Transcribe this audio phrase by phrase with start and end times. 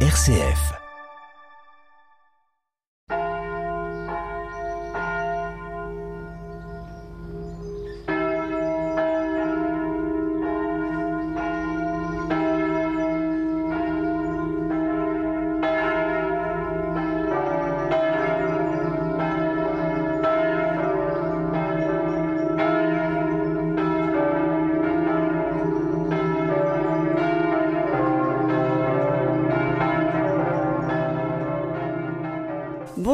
[0.00, 0.85] RCF.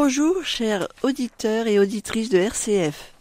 [0.05, 3.15] Bonjour, chers auditeurs et auditrices de RCF.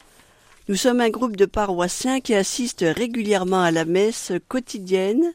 [0.67, 5.31] Nous sommes un groupe de paroissiens qui assistent régulièrement à la messe quotidienne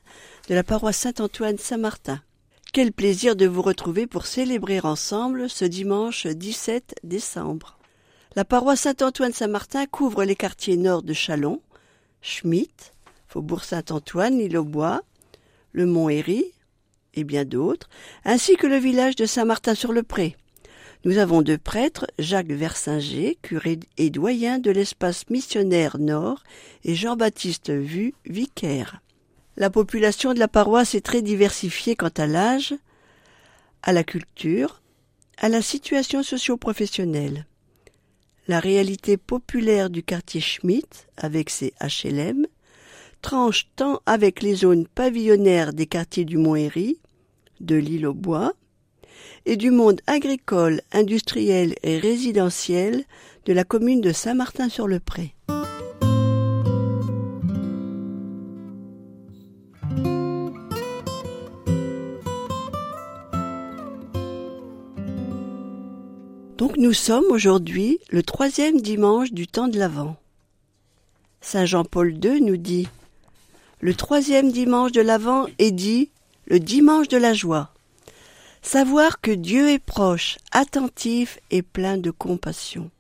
[0.49, 2.21] de la paroisse Saint-Antoine-Saint-Martin.
[2.73, 7.79] Quel plaisir de vous retrouver pour célébrer ensemble ce dimanche 17 décembre.
[8.35, 11.63] La paroisse Saint-Antoine-Saint-Martin couvre les quartiers nord de Chalon,
[12.23, 12.93] Schmitt,
[13.29, 15.03] Faubourg Saint-Antoine, l'île aux Bois,
[15.71, 16.45] le Mont-Héry
[17.15, 17.89] et bien d'autres,
[18.25, 20.37] ainsi que le village de Saint-Martin-sur-le-Pré.
[21.05, 26.43] Nous avons deux prêtres, Jacques Versinger, curé et doyen de l'espace missionnaire Nord,
[26.85, 29.01] et Jean-Baptiste Vu, vicaire.
[29.57, 32.75] La population de la paroisse est très diversifiée quant à l'âge,
[33.83, 34.83] à la culture,
[35.39, 37.47] à la situation socio-professionnelle.
[38.49, 42.47] La réalité populaire du quartier Schmitt, avec ses HLM,
[43.23, 46.99] tranche tant avec les zones pavillonnaires des quartiers du Mont-Héry,
[47.61, 48.53] de l'île aux Bois,
[49.45, 53.05] et du monde agricole, industriel et résidentiel
[53.45, 55.35] de la commune de Saint-Martin-sur-le-Pré.
[66.59, 70.17] Donc nous sommes aujourd'hui le troisième dimanche du temps de l'Avent.
[71.41, 72.89] Saint Jean-Paul II nous dit
[73.81, 76.11] Le troisième dimanche de l'Avent est dit
[76.47, 77.73] le dimanche de la joie.
[78.67, 82.91] Savoir que Dieu est proche, attentif et plein de compassion.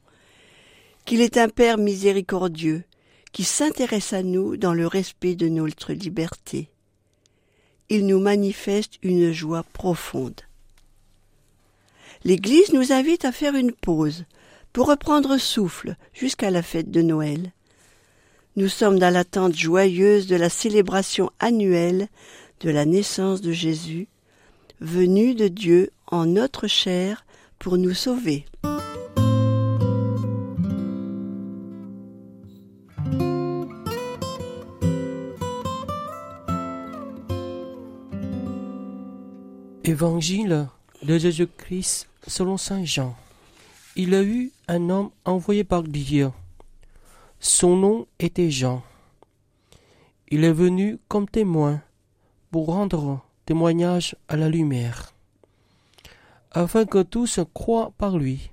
[1.05, 2.85] Qu'il est un Père miséricordieux,
[3.33, 6.70] qui s'intéresse à nous dans le respect de notre liberté.
[7.89, 10.40] Il nous manifeste une joie profonde.
[12.23, 14.24] L'Église nous invite à faire une pause
[14.73, 17.51] pour reprendre souffle jusqu'à la fête de Noël.
[18.55, 22.07] Nous sommes dans l'attente joyeuse de la célébration annuelle
[22.61, 24.07] de la naissance de Jésus
[24.81, 27.25] venu de Dieu en notre chair
[27.59, 28.45] pour nous sauver.
[39.85, 40.69] Évangile
[41.03, 43.17] de Jésus-Christ selon Saint Jean.
[43.95, 46.31] Il a eu un homme envoyé par Dieu.
[47.39, 48.83] Son nom était Jean.
[50.29, 51.81] Il est venu comme témoin
[52.51, 55.14] pour rendre témoignage à la lumière,
[56.51, 58.51] afin que tous croient par lui.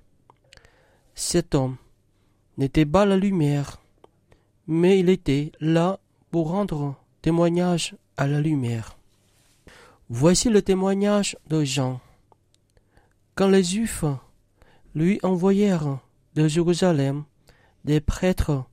[1.16, 1.78] Cet homme
[2.58, 3.81] n'était pas la lumière,
[4.68, 6.00] mais il était là
[6.30, 8.96] pour rendre témoignage à la lumière.
[10.09, 12.00] Voici le témoignage de Jean.
[13.34, 14.06] Quand les Juifs
[14.94, 15.98] lui envoyèrent
[16.36, 17.24] de Jérusalem
[17.84, 18.64] des prêtres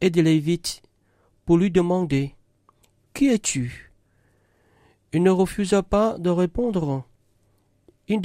[0.00, 0.82] et des Lévites
[1.44, 2.34] pour lui demander
[3.14, 3.89] Qui es-tu?
[5.12, 7.04] Il ne refusa pas de répondre.
[8.08, 8.20] Il,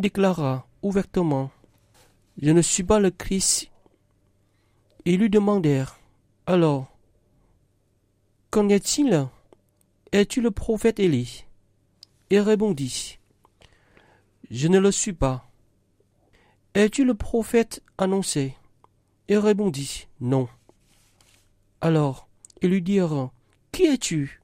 [0.00, 1.50] déclara ouvertement
[2.40, 3.70] Je ne suis pas le Christ.
[5.04, 5.98] Ils lui demandèrent
[6.46, 6.96] Alors,
[8.50, 9.26] qu'en est-il?
[10.12, 11.44] Es-tu le prophète Élie?
[12.30, 13.18] Il répondit
[14.50, 15.48] Je ne le suis pas.
[16.74, 18.54] Es-tu le prophète annoncé?
[19.28, 20.48] Il répondit Non.
[21.80, 22.28] Alors,
[22.62, 23.30] ils lui dirent
[23.72, 24.39] Qui es-tu?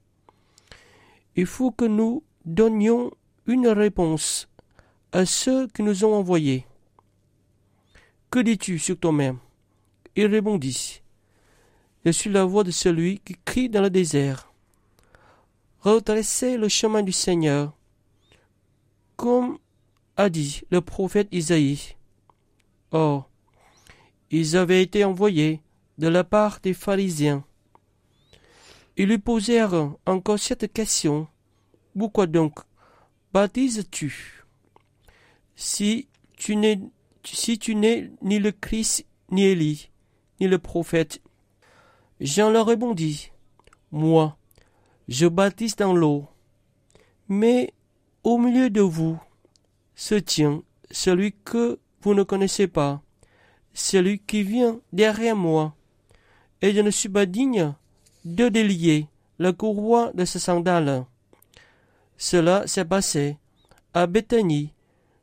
[1.36, 3.12] Il faut que nous donnions
[3.46, 4.48] une réponse
[5.12, 6.66] à ceux qui nous ont envoyés.
[8.30, 9.38] Que dis-tu sur toi-même?
[10.16, 11.02] Il répondit
[12.04, 14.50] Je suis la voix de celui qui crie dans le désert.
[15.80, 17.76] Redressez le chemin du Seigneur,
[19.16, 19.58] comme
[20.16, 21.96] a dit le prophète Isaïe.
[22.90, 23.28] Or,
[24.30, 25.60] ils avaient été envoyés
[25.98, 27.44] de la part des pharisiens
[28.96, 31.28] ils lui posèrent encore cette question.
[31.98, 32.58] Pourquoi donc
[33.32, 34.44] baptises-tu?
[35.54, 36.80] Si tu n'es
[38.22, 39.90] ni le Christ, ni Élie,
[40.40, 41.22] ni le prophète.
[42.20, 43.30] Jean leur répondit
[43.92, 44.36] Moi,
[45.08, 46.26] je baptise dans l'eau,
[47.28, 47.72] mais
[48.24, 49.18] au milieu de vous
[49.94, 53.00] se tient celui que vous ne connaissez pas,
[53.72, 55.74] celui qui vient derrière moi,
[56.60, 57.74] et je ne suis pas digne
[58.26, 59.08] de délier
[59.38, 61.06] la courroie de ses sandales.
[62.18, 63.36] Cela s'est passé
[63.94, 64.72] à Béthanie,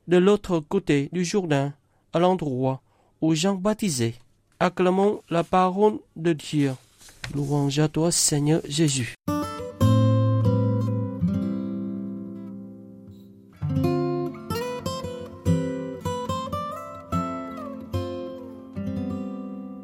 [0.08, 1.74] de l'autre côté du Jourdain,
[2.14, 2.82] à l'endroit
[3.22, 4.16] où Jean baptisait.
[4.60, 6.74] Acclamons la parole de Dieu.
[7.34, 9.16] Louange à toi, Seigneur Jésus.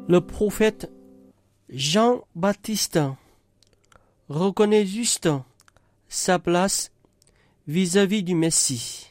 [0.08, 0.90] Le prophète
[1.68, 2.98] Jean-Baptiste
[4.28, 5.28] reconnaît juste
[6.08, 6.90] sa place
[7.66, 9.10] vis-à-vis du Messie.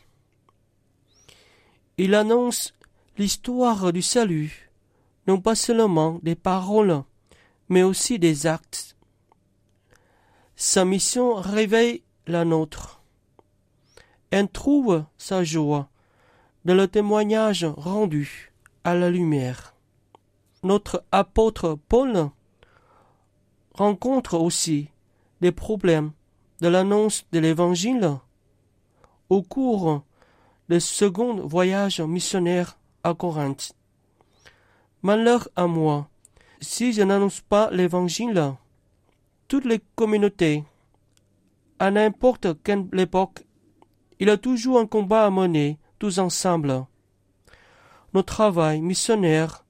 [1.97, 2.73] Il annonce
[3.17, 4.71] l'histoire du salut,
[5.27, 7.03] non pas seulement des paroles,
[7.67, 8.95] mais aussi des actes.
[10.55, 13.01] Sa mission réveille la nôtre.
[14.31, 15.89] Elle trouve sa joie
[16.65, 18.53] dans le témoignage rendu
[18.83, 19.73] à la lumière.
[20.63, 22.29] Notre apôtre Paul
[23.73, 24.89] rencontre aussi
[25.41, 26.11] des problèmes
[26.61, 28.19] de l'annonce de l'Évangile
[29.29, 30.03] au cours
[30.69, 33.73] de second voyage missionnaire à Corinthe.
[35.01, 36.09] Malheur à moi,
[36.61, 38.53] si je n'annonce pas l'Évangile,
[39.47, 40.63] toutes les communautés,
[41.79, 43.45] à n'importe quelle époque,
[44.19, 46.85] il y a toujours un combat à mener, tous ensemble.
[48.13, 49.65] Notre travail missionnaire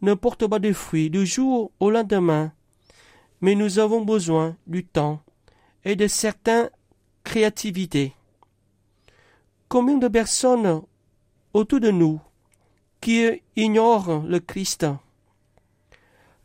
[0.00, 2.52] ne porte pas de fruits du jour au lendemain,
[3.40, 5.20] mais nous avons besoin du temps
[5.84, 6.70] et de certaines
[7.24, 8.14] créativités.
[9.68, 10.82] Combien de personnes
[11.52, 12.20] autour de nous
[13.00, 14.86] qui ignorent le Christ?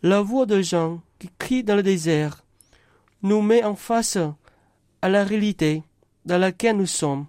[0.01, 2.43] La voix de gens qui crient dans le désert
[3.21, 4.17] nous met en face
[5.01, 5.83] à la réalité
[6.25, 7.27] dans laquelle nous sommes.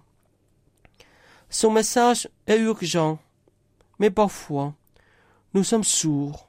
[1.49, 3.19] Son message est urgent,
[3.99, 4.73] mais parfois
[5.53, 6.47] nous sommes sourds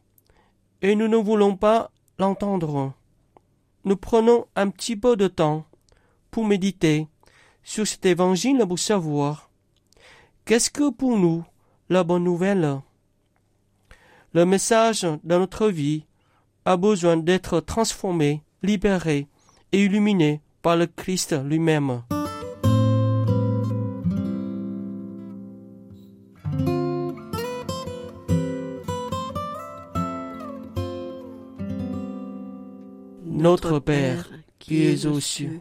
[0.80, 2.92] et nous ne voulons pas l'entendre.
[3.84, 5.64] Nous prenons un petit peu de temps
[6.30, 7.08] pour méditer
[7.62, 9.50] sur cet évangile pour savoir
[10.44, 11.44] qu'est-ce que pour nous
[11.88, 12.80] la bonne nouvelle?
[14.34, 16.04] Le message de notre vie
[16.64, 19.26] a besoin d'être transformé, libéré
[19.72, 22.02] et illuminé par le Christ lui-même.
[33.24, 34.30] Notre Père,
[34.60, 35.60] qui es aux cieux,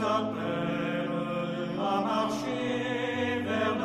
[0.00, 1.10] t'appelle
[1.78, 3.79] à marcher vers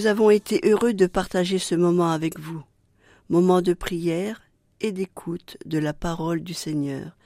[0.00, 2.62] Nous avons été heureux de partager ce moment avec vous,
[3.28, 4.40] moment de prière
[4.80, 7.18] et d'écoute de la parole du Seigneur.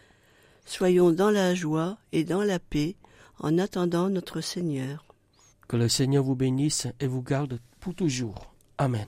[0.66, 2.96] Soyons dans la joie et dans la paix
[3.38, 5.04] en attendant notre Seigneur.
[5.68, 8.52] Que le Seigneur vous bénisse et vous garde pour toujours.
[8.76, 9.06] Amen.